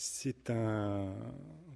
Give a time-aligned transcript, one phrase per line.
[0.00, 1.12] C'est un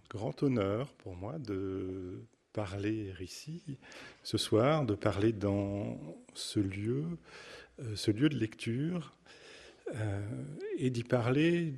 [0.09, 3.81] grand honneur pour moi de parler ici
[4.23, 5.99] ce soir, de parler dans
[6.33, 7.05] ce lieu,
[7.81, 9.13] euh, ce lieu de lecture,
[9.97, 10.21] euh,
[10.77, 11.75] et d'y parler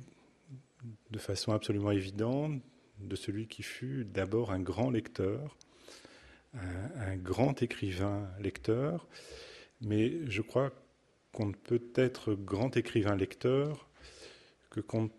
[1.09, 2.61] de façon absolument évidente
[2.99, 5.57] de celui qui fut d'abord un grand lecteur,
[6.53, 9.07] un, grand écrivain lecteur,
[9.81, 10.71] mais je crois
[11.31, 13.89] qu'on ne peut être grand écrivain lecteur
[14.69, 15.09] que quand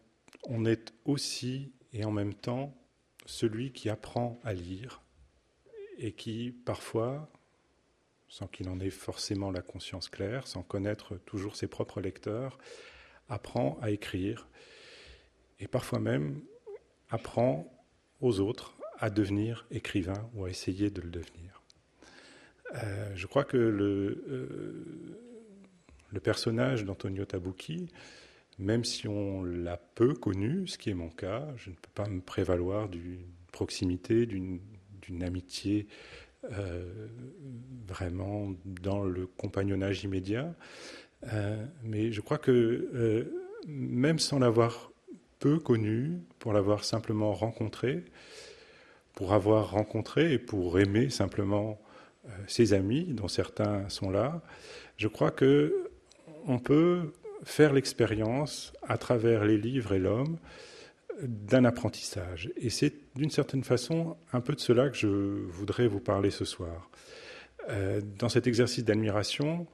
[0.49, 2.77] on est aussi et en même temps
[3.27, 5.03] celui qui apprend à lire
[5.99, 7.31] et qui parfois,
[8.29, 12.59] sans qu'il en ait forcément la conscience claire, sans connaître toujours ses propres lecteurs,
[13.29, 14.49] apprend à écrire
[15.59, 16.41] et parfois même
[17.11, 17.73] apprend
[18.21, 21.63] aux autres à devenir écrivain ou à essayer de le devenir.
[22.75, 25.21] Euh, je crois que le, euh,
[26.11, 27.89] le personnage d'Antonio Tabucchi,
[28.59, 32.09] même si on l'a peu connu, ce qui est mon cas, je ne peux pas
[32.09, 34.61] me prévaloir d'une proximité, d'une
[35.23, 35.87] amitié
[36.53, 37.09] euh,
[37.87, 40.55] vraiment dans le compagnonnage immédiat.
[41.83, 43.31] mais je crois que
[43.67, 44.91] même sans l'avoir
[45.39, 48.05] peu connu, pour l'avoir simplement rencontré,
[49.15, 51.81] pour avoir rencontré et pour aimer simplement
[52.27, 54.43] euh, ses amis, dont certains sont là,
[54.97, 55.89] je crois que
[56.47, 57.13] on peut
[57.47, 60.37] faire l'expérience à travers les livres et l'homme
[61.23, 62.51] d'un apprentissage.
[62.57, 66.45] Et c'est d'une certaine façon un peu de cela que je voudrais vous parler ce
[66.45, 66.91] soir.
[67.71, 69.67] Euh, dans cet exercice d'admiration,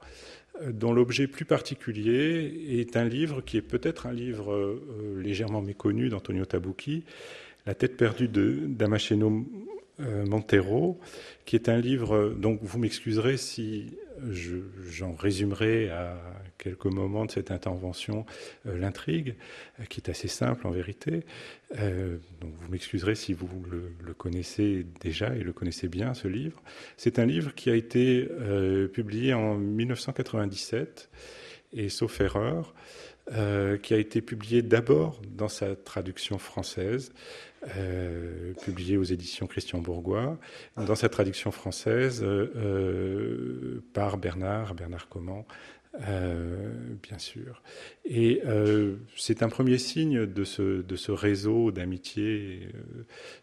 [0.69, 6.09] dont l'objet plus particulier est un livre qui est peut-être un livre euh, légèrement méconnu
[6.09, 7.03] d'Antonio Tabucchi,
[7.65, 9.47] La tête perdue de Damasceno
[9.99, 10.99] euh, Montero,
[11.45, 13.97] qui est un livre, donc vous m'excuserez si
[14.29, 16.21] j'en résumerai à
[16.57, 18.25] quelques moments de cette intervention
[18.65, 19.35] euh, l'intrigue,
[19.79, 21.25] euh, qui est assez simple en vérité.
[22.41, 26.61] donc vous m'excuserez si vous le, connaissez déjà et le connaissez bien, ce livre.
[26.97, 28.29] C'est un livre qui a été
[28.93, 31.09] publié en 1997,
[31.73, 32.75] et sauf erreur,
[33.81, 37.11] qui a été publié d'abord dans sa traduction française,
[37.77, 40.37] euh, publié aux éditions Christian Bourgois,
[40.75, 45.45] dans sa traduction française euh, euh, par Bernard, Bernard Comment,
[45.99, 47.61] bien sûr.
[48.05, 48.41] Et
[49.15, 52.67] c'est un premier signe de ce, réseau d'amitié,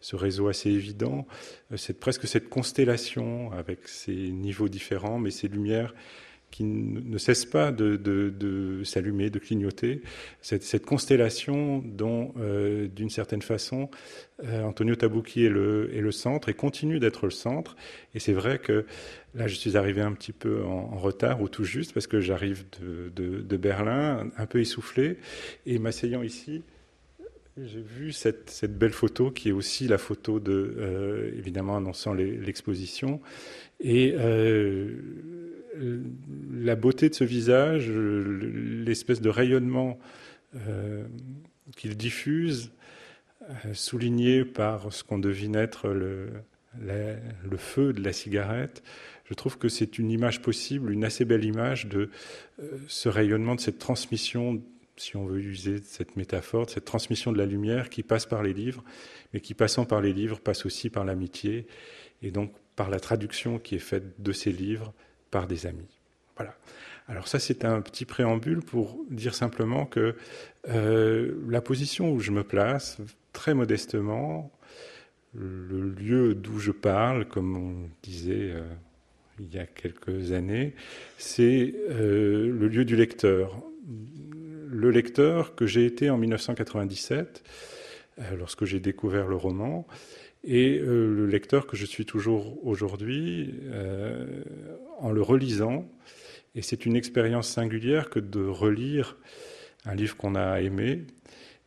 [0.00, 1.26] ce réseau assez évident,
[2.00, 5.94] presque cette constellation avec ses niveaux différents, mais ces lumières
[6.50, 10.02] qui ne cesse pas de, s'allumer, de clignoter,
[10.40, 13.88] cette, constellation dont, euh, d'une certaine façon,
[14.44, 17.76] euh, Antonio Tabucchi est le, centre et continue d'être le centre.
[18.14, 18.84] Et c'est vrai que
[19.34, 22.64] là, je suis arrivé un petit peu en, retard ou tout juste parce que j'arrive
[22.80, 25.18] de, Berlin, un peu essoufflé,
[25.66, 26.62] et m'asseyant ici,
[27.62, 33.20] j'ai vu cette, belle photo qui est aussi la photo de, euh, évidemment, annonçant l'exposition.
[33.80, 34.14] Et
[35.74, 39.98] la beauté de ce visage, l'espèce de rayonnement
[40.56, 41.04] euh,
[41.76, 42.72] qu'il diffuse,
[43.48, 46.28] euh, souligné par ce qu'on devine être le,
[46.80, 48.82] le, feu de la cigarette,
[49.24, 52.10] je trouve que c'est une image possible, une assez belle image de
[52.88, 54.60] ce rayonnement, de cette transmission,
[54.96, 58.42] si on veut user cette métaphore, de cette transmission de la lumière qui passe par
[58.42, 58.82] les livres,
[59.32, 61.66] mais qui passant par les livres passe aussi par l'amitié,
[62.22, 64.92] et donc par la traduction qui est faite de ces livres
[65.30, 66.00] par des amis.
[66.36, 66.54] Voilà.
[67.10, 70.14] Alors ça, c'est un petit préambule pour dire simplement que
[70.68, 72.98] euh, la position où je me place,
[73.32, 74.52] très modestement,
[75.34, 78.62] le lieu d'où je parle, comme on disait euh,
[79.40, 80.74] il y a quelques années,
[81.18, 83.60] c'est euh, le lieu du lecteur.
[84.68, 87.42] Le lecteur que j'ai été en 1997,
[88.38, 89.84] lorsque j'ai découvert le roman,
[90.44, 93.52] et le lecteur que je suis toujours aujourd'hui
[95.00, 95.88] en le relisant.
[96.54, 99.16] Et c'est une expérience singulière que de relire
[99.84, 101.06] un livre qu'on a aimé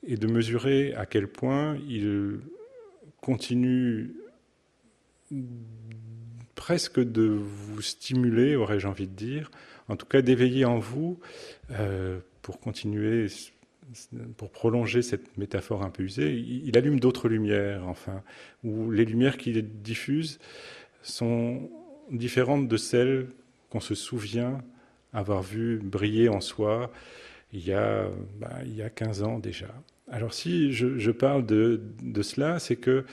[0.05, 2.39] et de mesurer à quel point il
[3.21, 4.13] continue
[6.55, 9.49] presque de vous stimuler, aurais-je envie de dire,
[9.87, 11.19] en tout cas d'éveiller en vous
[11.71, 13.27] euh, pour continuer
[14.37, 18.23] pour prolonger cette métaphore un peu usée, il, allume d'autres lumières, enfin,
[18.63, 20.39] où les lumières qu'il diffuse
[21.01, 21.69] sont
[22.13, 23.27] différentes de celles
[23.69, 24.61] qu'on se souvient
[25.11, 26.91] avoir vues briller en soi
[27.53, 28.07] il y a,
[28.39, 29.67] bah, il y a 15 ans déjà.
[30.11, 31.81] Alors si je, parle de,
[32.21, 33.05] cela, c'est que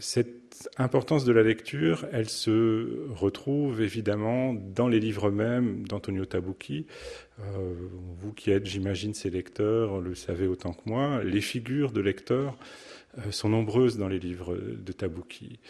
[0.00, 6.24] cette, cette importance de la lecture, elle se retrouve évidemment dans les livres mêmes d'Antonio
[6.24, 6.86] Tabucchi.
[7.38, 7.74] Euh,
[8.18, 12.56] vous qui êtes, j'imagine, ces lecteurs, le savez autant que moi, les figures de lecteurs
[13.18, 15.60] euh, sont nombreuses dans les livres de Tabucchi.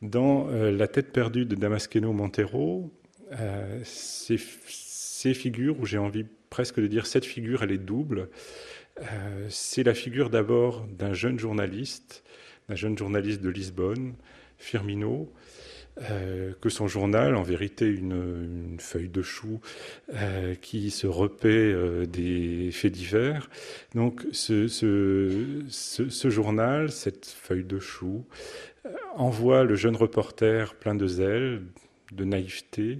[0.00, 2.92] Dans euh, La tête perdue de Damasceno Montero,
[3.82, 8.28] ces, ces, figures, où j'ai envie presque de dire cette figure, elle est double.
[9.48, 12.22] C'est la figure d'abord d'un jeune journaliste
[12.68, 14.14] un jeune journaliste de Lisbonne,
[14.58, 15.32] Firmino,
[16.10, 19.60] euh, que son journal, en vérité une, feuille de chou
[20.12, 23.48] euh, qui se repaît euh, des faits divers.
[23.94, 28.26] Donc ce, ce, journal, cette feuille de chou,
[29.14, 31.62] envoie le jeune reporter plein de zèle,
[32.12, 32.98] de naïveté,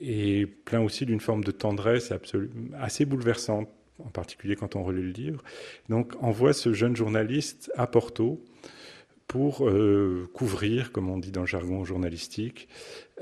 [0.00, 2.12] et plein aussi d'une forme de tendresse
[2.80, 3.68] assez bouleversante,
[3.98, 5.42] en particulier quand on relit le livre.
[5.90, 8.42] Donc envoie ce jeune journaliste à Porto,
[9.26, 12.68] pour euh, couvrir, comme on dit dans le jargon journalistique,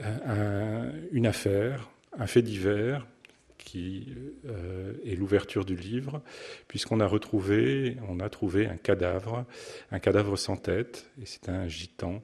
[0.00, 3.06] euh, une affaire, un fait divers
[3.58, 4.14] qui
[4.46, 6.22] euh, est l'ouverture du livre,
[6.68, 9.46] puisqu'on a retrouvé, on a trouvé un cadavre,
[9.90, 12.22] un cadavre sans tête, et c'est un gitan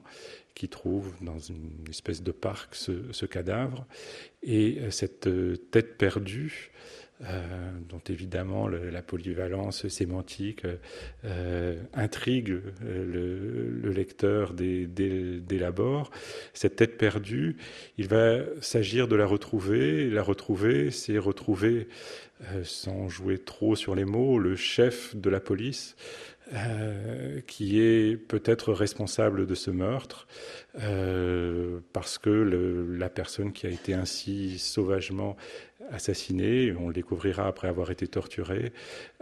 [0.53, 3.85] qui trouve dans une espèce de parc ce, ce cadavre,
[4.43, 5.27] et cette
[5.71, 6.71] tête perdue
[7.29, 10.65] euh, dont évidemment la polyvalence sémantique
[11.23, 12.49] euh, intrigue
[12.83, 14.87] euh, le, lecteur des,
[16.53, 17.57] Cette tête perdue,
[17.99, 20.09] il va s'agir de la retrouver.
[20.09, 21.87] La retrouver, c'est retrouver,
[22.63, 25.95] sans jouer trop sur les mots, le chef de la police.
[27.47, 30.27] Qui est peut-être responsable de ce meurtre,
[31.93, 35.37] parce que la personne qui a été ainsi sauvagement
[35.89, 38.71] assassiné, on le découvrira après avoir été torturé,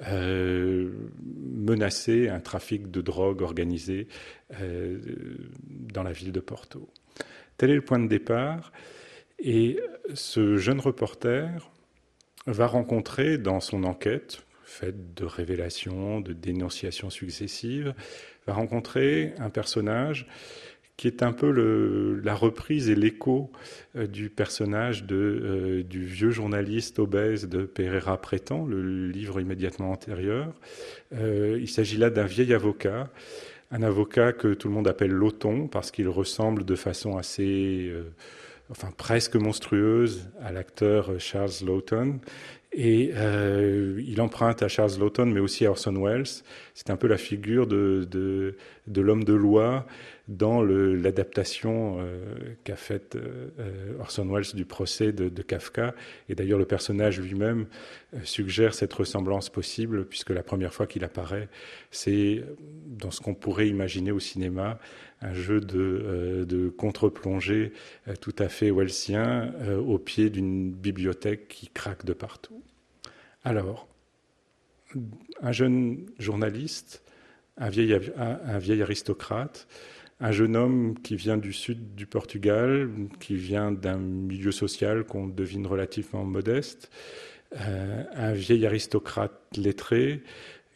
[0.08, 0.92] euh,
[1.22, 4.08] menacé un trafic de drogue organisé
[4.60, 5.00] euh,
[5.94, 6.90] dans la ville de Porto.
[7.58, 8.72] Tel est le point de départ.
[9.42, 9.80] Et
[10.14, 11.72] ce jeune reporter
[12.46, 17.94] va rencontrer dans son enquête, faite de révélations, de dénonciations successives,
[18.48, 20.28] va rencontrer un personnage
[21.00, 21.50] qui est un peu
[22.22, 23.50] la reprise et l'écho
[23.96, 29.92] euh, du personnage de, euh, du vieux journaliste obèse de Pereira Prétend, le livre immédiatement
[29.92, 30.54] antérieur.
[31.14, 33.10] Euh, il s'agit là d'un vieil avocat,
[33.72, 37.94] un avocat que tout le monde appelle Loton parce qu'il ressemble de façon assez,
[38.70, 42.20] enfin presque monstrueuse à l'acteur Charles Lawton.
[42.72, 46.28] Et euh, il emprunte à Charles Lawton, mais aussi à Orson Welles.
[46.76, 49.88] C'est un peu la figure de, de, l'homme de loi
[50.28, 55.96] dans l'adaptation euh, qu'a faite euh, Orson Welles du procès de, Kafka.
[56.30, 57.66] Et d'ailleurs, le personnage lui-même
[58.24, 61.50] suggère cette ressemblance possible, puisque la première fois qu'il apparaît,
[61.90, 62.44] c'est
[62.86, 64.80] dans ce qu'on pourrait imaginer au cinéma,
[65.22, 67.74] un jeu de, de contre-plongée
[68.22, 69.54] tout à fait wellsien
[69.86, 72.59] au pied d'une bibliothèque qui craque de partout.
[73.50, 73.88] Alors,
[75.42, 77.04] un jeune journaliste,
[77.58, 77.94] un vieil,
[78.84, 79.68] aristocrate,
[80.20, 85.26] un jeune homme qui vient du sud du Portugal, qui vient d'un milieu social qu'on
[85.26, 86.92] devine relativement modeste,
[87.60, 90.22] euh, un vieil aristocrate lettré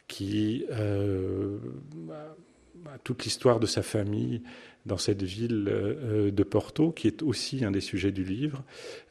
[0.08, 1.58] qui euh,
[2.92, 4.42] a toute l'histoire de sa famille
[4.86, 8.62] dans cette ville euh, de Porto, qui est aussi un des sujets du livre.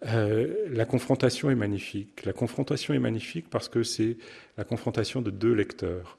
[0.04, 2.26] la confrontation est magnifique.
[2.26, 4.18] La confrontation est magnifique parce que c'est
[4.58, 6.18] la confrontation de deux lecteurs.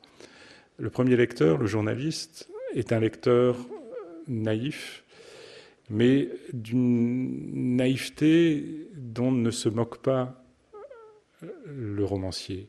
[0.78, 3.56] Le premier lecteur, le journaliste, est un lecteur
[4.26, 5.04] naïf,
[5.90, 10.44] mais d'une naïveté dont ne se moque pas
[11.66, 12.68] le romancier.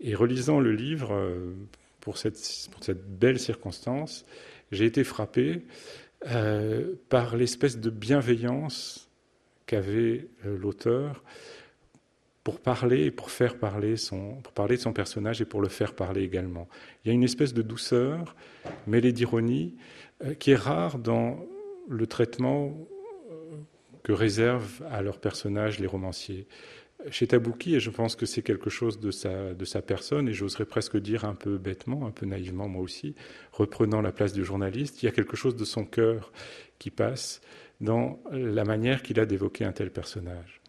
[0.00, 1.54] Et relisant le livre euh,
[2.00, 2.38] pour cette,
[3.08, 4.24] belle circonstance,
[4.72, 5.62] j'ai été frappé
[6.26, 9.10] euh, par l'espèce de bienveillance
[9.66, 11.22] qu'avait euh, l'auteur
[12.42, 15.68] pour parler et pour faire parler son, pour parler de son personnage et pour le
[15.68, 16.68] faire parler également.
[17.04, 18.36] Il y a une espèce de douceur
[18.86, 19.76] mêlée d'ironie
[20.22, 21.44] euh, qui est rare dans
[21.88, 22.74] le traitement
[24.02, 26.46] que réservent à leurs personnages les romanciers.
[27.10, 30.32] Chez Tabouki, et je pense que c'est quelque chose de sa, de sa personne, et
[30.32, 33.14] j'oserais presque dire un peu bêtement, un peu naïvement moi aussi,
[33.52, 36.32] reprenant la place du journaliste, il y a quelque chose de son cœur
[36.78, 37.40] qui passe
[37.80, 40.60] dans la manière qu'il a d'évoquer un tel personnage.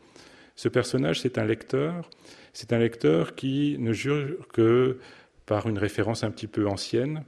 [0.56, 2.10] Ce personnage, c'est un lecteur,
[2.54, 5.00] c'est un lecteur qui ne jure que
[5.46, 7.24] par une référence un petit peu ancienne,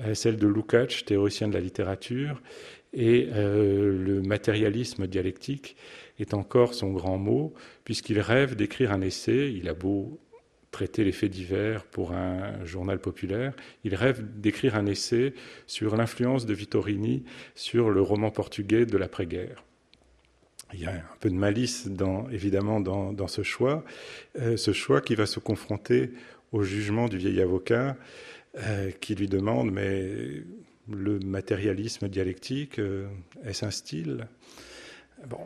[0.00, 2.42] euh, celle de Lukács, théoricien de la littérature,
[2.96, 5.76] et euh, le matérialisme dialectique
[6.18, 7.52] est encore son grand mot,
[7.84, 10.18] puisqu'il rêve d'écrire un essai, il a beau
[10.70, 13.52] traiter les faits divers pour un journal populaire.
[13.84, 15.34] Il rêve d'écrire un essai
[15.66, 17.22] sur l'influence de Vittorini
[17.54, 19.62] sur le roman portugais de l'après-guerre.
[20.72, 21.88] Il y a un peu de malice,
[22.32, 23.84] évidemment, dans, ce choix,
[24.38, 26.10] euh, ce choix qui va se confronter
[26.52, 27.96] au jugement du vieil avocat
[28.58, 30.42] euh, qui lui demande mais
[30.90, 33.08] le matérialisme dialectique, euh,
[33.44, 34.28] est-ce un style?
[35.26, 35.40] Bon,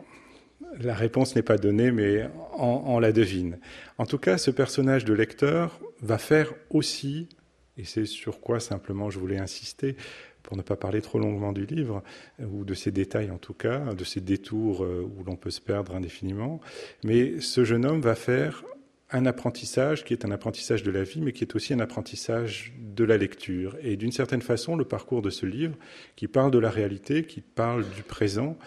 [0.79, 3.59] la réponse n'est pas donnée, mais on, la devine.
[3.97, 7.29] En tout cas, ce personnage de lecteur va faire aussi,
[7.77, 9.95] et c'est sur quoi simplement je voulais insister,
[10.43, 12.03] pour ne pas parler trop longuement du livre,
[12.39, 15.61] ou de ses détails en tout cas, de ses détours euh, où l'on peut se
[15.61, 16.59] perdre indéfiniment,
[17.03, 18.63] mais ce jeune homme va faire
[19.11, 22.73] un apprentissage qui est un apprentissage de la vie, mais qui est aussi un apprentissage
[22.79, 23.77] de la lecture.
[23.81, 25.75] Et d'une certaine façon, le parcours de ce livre,
[26.15, 28.57] qui parle de la réalité, qui parle du présent,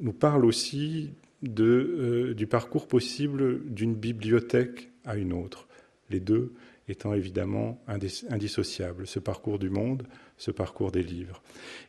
[0.00, 1.10] nous parle aussi
[1.42, 5.68] de, euh, du parcours possible d'une bibliothèque à une autre,
[6.10, 6.52] les deux
[6.88, 7.82] étant évidemment
[8.28, 10.04] indissociables, ce parcours du monde,
[10.36, 11.42] ce parcours des livres.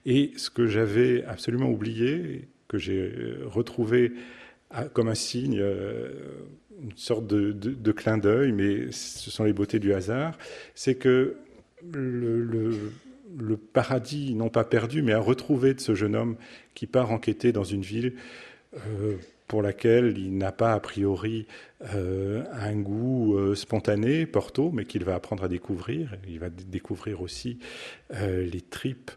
[0.05, 4.13] Et ce que j'avais absolument oublié, que j'ai euh, retrouvé
[4.93, 6.11] comme un signe, euh,
[6.81, 10.37] une sorte de, clin d'œil, mais ce sont les beautés du hasard,
[10.75, 11.37] c'est que
[11.91, 16.37] le paradis, non pas perdu, mais à retrouver de ce jeune homme
[16.73, 18.13] qui part enquêter dans une ville
[18.75, 19.17] euh,
[19.47, 21.47] pour laquelle il n'a pas a priori
[21.93, 26.15] euh, un goût euh, spontané, Porto, mais qu'il va apprendre à découvrir.
[26.27, 27.59] Il va découvrir aussi
[28.09, 29.11] les tripes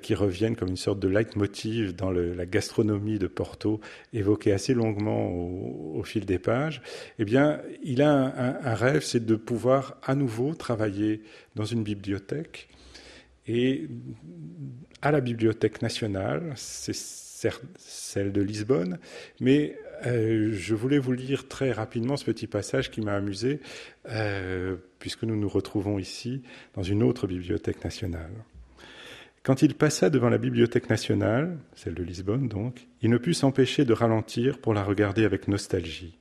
[0.00, 3.80] qui reviennent comme une sorte de leitmotiv dans la gastronomie de Porto,
[4.14, 6.80] évoquée assez longuement au, fil des pages.
[7.18, 11.20] Eh bien, il a un rêve, c'est de pouvoir à nouveau travailler
[11.56, 12.68] dans une bibliothèque
[13.46, 13.88] et
[15.00, 16.94] à la Bibliothèque nationale, c'est
[17.76, 18.98] celle de Lisbonne,
[19.40, 23.60] mais euh, je voulais vous lire très rapidement ce petit passage qui m'a amusé,
[24.08, 26.42] euh, puisque nous nous retrouvons ici
[26.74, 28.32] dans une autre bibliothèque nationale.
[29.42, 33.84] Quand il passa devant la bibliothèque nationale, celle de Lisbonne donc, il ne put s'empêcher
[33.84, 36.16] de ralentir pour la regarder avec nostalgie.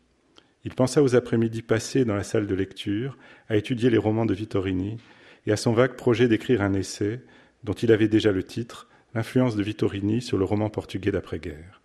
[0.63, 4.33] Il pensa aux après-midi passés dans la salle de lecture, à étudier les romans de
[4.33, 4.97] Vittorini,
[5.45, 7.21] et à son vague projet d'écrire un essai
[7.63, 11.81] dont il avait déjà le titre, L'influence de Vittorini sur le roman portugais d'après-guerre.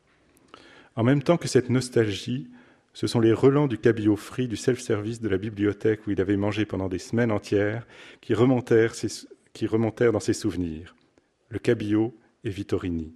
[0.94, 2.48] En même temps que cette nostalgie,
[2.94, 6.36] ce sont les relents du cabillaud frit du self-service de la bibliothèque où il avait
[6.36, 7.86] mangé pendant des semaines entières
[8.20, 8.92] qui remontèrent,
[10.12, 10.94] dans ses souvenirs.
[11.48, 13.12] Le cabillaud et Vittorini.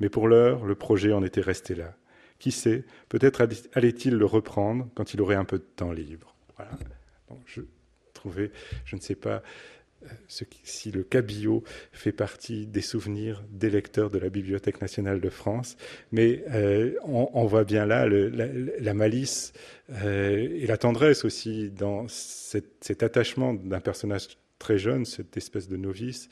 [0.00, 1.94] Mais pour l'heure, le projet en était resté là.
[2.38, 6.34] Qui sait, peut-être allait-il le reprendre quand il aurait un peu de temps libre.
[6.56, 6.72] Voilà.
[7.46, 7.60] je
[8.30, 9.42] je ne sais pas
[10.04, 10.08] euh,
[10.62, 11.62] si le cabillaud
[11.92, 15.76] fait partie des souvenirs des lecteurs de la Bibliothèque nationale de France,
[16.12, 19.52] mais euh, on, voit bien là la, malice
[19.90, 24.28] euh, et la tendresse aussi dans cet attachement d'un personnage
[24.58, 26.28] très jeune, cette espèce de novice,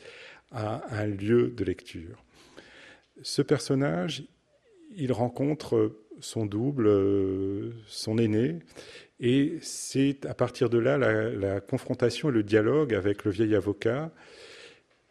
[0.51, 2.25] à un lieu de lecture.
[3.23, 4.25] Ce personnage,
[4.97, 6.91] il rencontre son double,
[7.87, 8.59] son aîné,
[9.23, 14.11] et c'est à partir de là la, confrontation et le dialogue avec le vieil avocat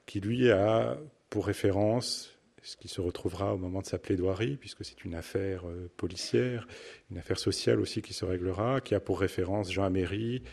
[0.05, 0.97] qui lui a
[1.29, 5.67] pour référence ce qui se retrouvera au moment de sa plaidoirie, puisque c'est une affaire
[5.67, 6.67] euh, policière,
[7.09, 10.43] une affaire sociale aussi qui se réglera, qui a pour référence Jean Améry,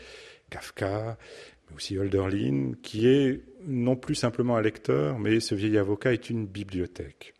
[0.49, 1.19] Kafka,
[1.69, 6.31] mais aussi Hölderlin, qui est non plus simplement un lecteur, mais ce vieil avocat est
[6.31, 7.35] une bibliothèque.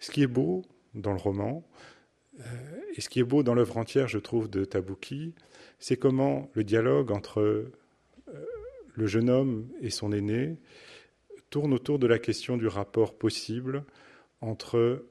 [0.00, 1.66] Ce qui est beau dans le roman,
[2.96, 5.34] et ce qui est beau dans l'œuvre entière, je trouve, de Tabouki,
[5.78, 7.72] c'est comment le dialogue entre euh,
[8.94, 10.58] le jeune homme et son aîné
[11.50, 13.84] tourne autour de la question du rapport possible
[14.40, 15.06] entre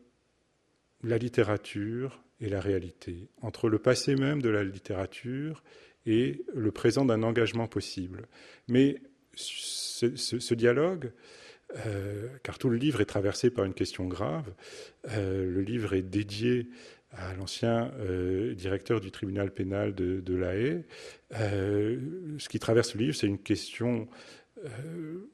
[1.04, 5.64] la littérature et la réalité, entre le passé même de la littérature
[6.06, 8.28] et le présent d'un engagement possible.
[8.68, 9.02] Mais
[9.34, 11.12] ce, dialogue,
[11.86, 14.54] euh, car tout le livre est traversé par une question grave,
[15.16, 16.68] le livre est dédié
[17.18, 20.84] à l'ancien euh, directeur du tribunal pénal de, de La Haye.
[21.36, 22.00] Euh,
[22.38, 24.08] ce qui traverse le livre, c'est une question
[24.66, 25.28] euh,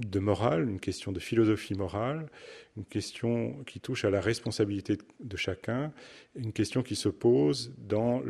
[0.00, 2.28] de morale, une question de philosophie morale,
[2.76, 5.92] une question qui touche à la responsabilité de chacun,
[6.34, 8.20] une question qui se pose dans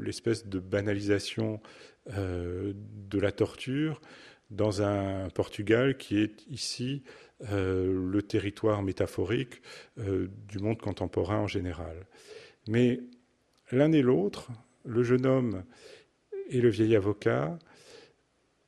[0.00, 1.60] l'espèce de banalisation
[2.06, 4.00] de la torture
[4.50, 7.02] dans un Portugal qui est ici
[7.50, 9.62] euh, le territoire métaphorique
[9.98, 12.06] euh, du monde contemporain en général.
[12.68, 13.00] Mais
[13.70, 14.50] l'un et l'autre,
[14.84, 15.64] le jeune homme
[16.48, 17.58] et le vieil avocat,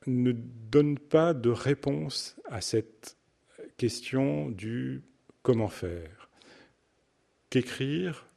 [0.07, 3.17] ne donnent pas de réponse à cette
[3.77, 5.03] question du
[5.41, 6.29] comment faire.
[7.49, 8.27] Qu'écrire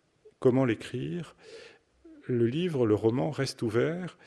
[0.41, 1.35] Comment l'écrire
[2.29, 4.19] le livre, le roman reste ouvert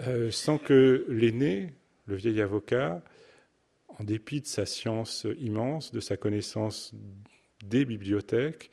[0.00, 1.74] euh, sans que l'aîné,
[2.06, 3.02] le vieil avocat,
[4.00, 6.94] en dépit de sa science immense, de sa connaissance
[7.62, 8.70] des bibliothèques,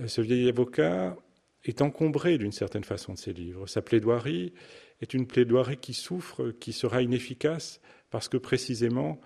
[0.00, 1.16] euh, ce vieil avocat
[1.64, 3.66] est encombré d'une certaine façon de ses livres.
[3.66, 4.54] Sa plaidoirie
[5.02, 9.20] est une plaidoirie qui souffre, qui sera inefficace parce que précisément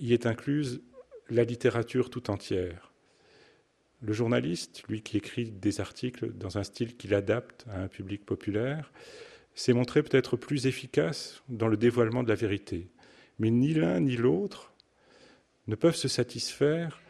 [0.00, 0.82] y est incluse
[1.28, 2.92] la littérature tout entière.
[4.02, 8.26] Le journaliste, lui qui écrit des articles dans un style qu'il adapte à un public
[8.26, 8.92] populaire,
[9.54, 12.88] s'est montré peut-être plus efficace dans le dévoilement de la vérité.
[13.38, 14.70] Mais ni l'un ni l'autre
[15.66, 17.00] ne peuvent se satisfaire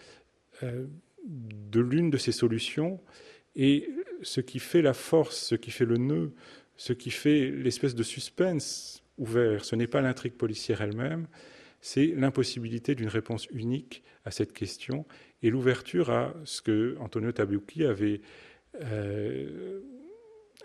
[0.63, 0.87] euh,
[1.27, 3.01] de l'une de ces solutions.
[3.57, 3.89] Et
[4.23, 6.33] ce qui fait la force, ce qui fait le nœud,
[6.77, 11.27] ce qui fait l'espèce de suspense ouvert, ce n'est pas l'intrigue policière elle-même,
[11.81, 15.07] c'est l'impossibilité d'une réponse unique à cette question
[15.43, 18.21] et l'ouverture à ce que Antonio Tabucchi avait
[18.83, 19.81] euh,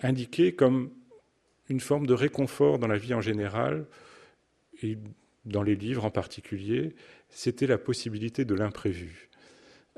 [0.01, 0.91] indiqué comme
[1.69, 3.85] une forme de réconfort dans la vie en général
[5.45, 6.95] dans les livres en particulier,
[7.29, 9.29] c'était la possibilité de l'imprévu.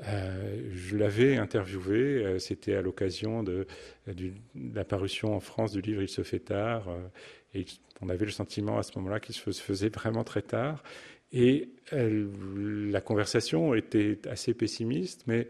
[0.06, 3.66] Euh, je l'avais interviewé, euh, c'était à l'occasion de,
[4.06, 4.30] de,
[4.72, 6.88] la parution en France du livre Il se fait tard,
[7.54, 7.64] et
[8.00, 10.82] on avait le sentiment à ce moment-là qu'il se faisait vraiment très tard.
[11.32, 15.48] Et la conversation était assez pessimiste, mais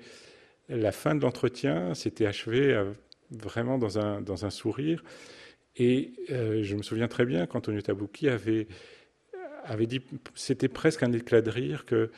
[0.68, 2.92] la fin de l'entretien s'était achevée euh,
[3.30, 5.02] vraiment dans un, dans un sourire.
[5.76, 8.66] Et euh, je me souviens très bien qu'Antonio Tabucchi avait,
[9.68, 10.00] avait dit,
[10.34, 12.08] c'était presque un éclat de rire, qu'il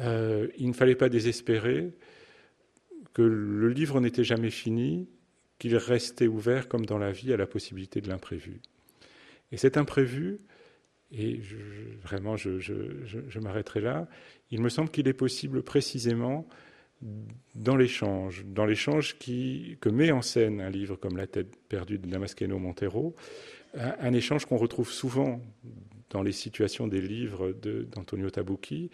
[0.00, 1.92] euh, ne fallait pas désespérer,
[3.12, 5.08] que le livre n'était jamais fini,
[5.58, 8.60] qu'il restait ouvert comme dans la vie à la possibilité de l'imprévu.
[9.52, 10.38] Et cet imprévu,
[11.12, 11.40] et
[12.02, 14.08] vraiment je, m'arrêterai là,
[14.50, 16.46] il me semble qu'il est possible précisément
[17.54, 22.06] dans l'échange, dans l'échange que met en scène un livre comme La tête perdue de
[22.06, 23.14] Damasceno Montero,
[23.74, 25.40] un, échange qu'on retrouve souvent
[26.10, 28.90] dans les situations des livres d'Antonio Tabucchi,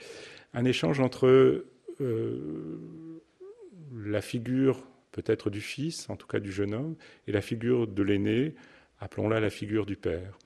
[0.53, 1.65] un échange entre
[2.01, 3.23] euh,
[3.95, 6.97] la figure peut-être du fils, en tout cas du jeune homme,
[7.27, 8.55] et la figure de l'aîné,
[9.01, 10.39] appelons-la la figure du père.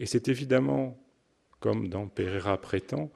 [0.00, 1.00] Et c'est évidemment,
[1.60, 3.12] comme dans Pereira prétend,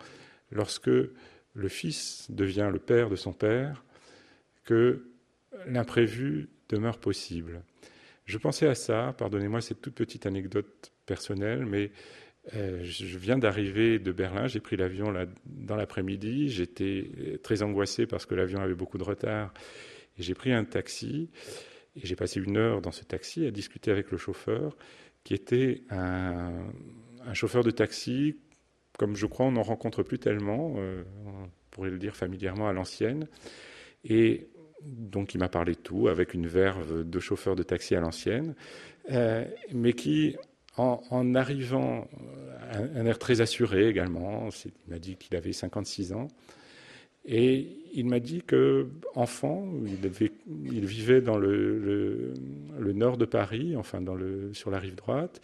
[0.52, 3.84] lorsque le fils devient le père de son père,
[4.64, 5.08] que
[5.66, 7.62] l'imprévu demeure possible.
[8.24, 11.90] Je pensais à ça, pardonnez-moi cette toute petite anecdote personnelle, mais
[12.50, 15.12] je viens d'arriver de Berlin, j'ai pris l'avion
[15.46, 19.52] dans l'après-midi, j'étais très angoissé parce que l'avion avait beaucoup de retard,
[20.18, 21.30] et j'ai pris un taxi,
[21.96, 24.76] et j'ai passé une heure dans ce taxi à discuter avec le chauffeur,
[25.24, 26.64] qui était un,
[27.32, 28.36] chauffeur de taxi,
[28.98, 32.72] comme je crois on n'en rencontre plus tellement, euh, on pourrait le dire familièrement à
[32.72, 33.28] l'ancienne.
[34.04, 34.48] Et
[34.82, 38.54] donc il m'a parlé de tout, avec une verve de chauffeur de taxi à l'ancienne,
[39.10, 40.36] euh, mais qui,
[40.76, 42.08] en, arrivant,
[42.72, 46.28] un, un, air très assuré également, il m'a dit qu'il avait 56 ans,
[47.24, 52.34] et il m'a dit que enfant, il, vivait dans le,
[52.78, 55.40] nord de Paris, enfin dans le, sur la rive droite,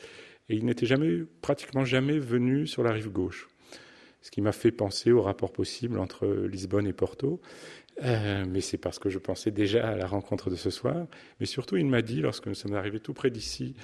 [0.48, 3.48] et il n'était jamais, pratiquement jamais venu sur la rive gauche.
[4.22, 7.40] Ce qui m'a fait penser au rapport possible entre Lisbonne et Porto.
[8.02, 11.06] Euh, mais c'est parce que je pensais déjà à la rencontre de ce soir.
[11.38, 13.74] Mais surtout, il m'a dit, lorsque nous sommes arrivés tout près d'ici,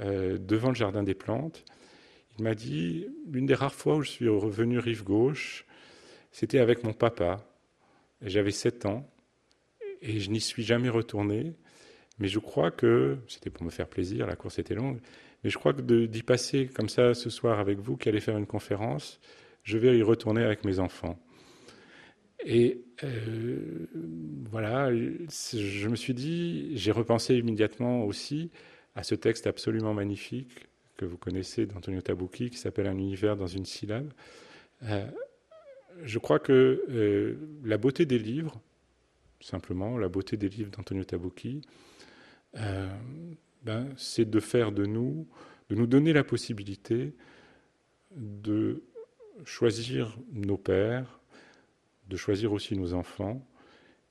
[0.00, 1.64] euh, devant le jardin des plantes,
[2.38, 5.66] il m'a dit, l'une des rares fois où je suis revenu rive gauche,
[6.30, 7.44] c'était avec mon papa.
[8.22, 9.06] J'avais 7 ans
[10.00, 11.54] et je n'y suis jamais retourné.
[12.18, 15.00] Mais je crois que, c'était pour me faire plaisir, la course était longue,
[15.42, 18.36] mais je crois que d'y passer comme ça ce soir avec vous, qui allez faire
[18.36, 19.18] une conférence,
[19.64, 21.18] je vais y retourner avec mes enfants.
[22.44, 23.88] Et euh,
[24.50, 28.50] voilà, je me suis dit, j'ai repensé immédiatement aussi
[28.94, 33.46] à ce texte absolument magnifique que vous connaissez d'Antonio Tabucchi, qui s'appelle Un univers dans
[33.46, 34.12] une syllabe.
[34.84, 35.06] Euh,
[36.02, 38.60] je crois que euh, la beauté des livres,
[39.40, 41.62] simplement, la beauté des livres d'Antonio Tabucchi,
[42.56, 42.88] euh,
[43.62, 45.26] ben, c'est de faire de nous,
[45.70, 47.14] de nous donner la possibilité
[48.14, 48.82] de
[49.44, 51.20] choisir nos pères,
[52.08, 53.46] de choisir aussi nos enfants,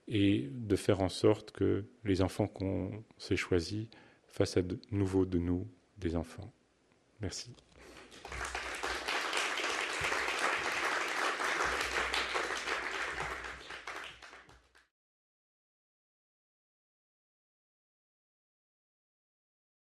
[0.07, 3.87] et de faire en sorte que les enfants qu'on s'est choisis
[4.31, 5.67] fassent à nouveau de nous
[5.97, 6.51] des enfants.
[7.21, 7.53] Merci.